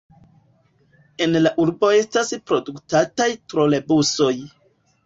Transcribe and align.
En 1.25 1.37
la 1.43 1.51
urbo 1.65 1.91
estas 1.99 2.35
produktataj 2.49 3.31
trolebusoj. 3.53 4.35